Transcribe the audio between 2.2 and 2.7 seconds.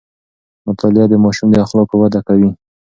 کوي.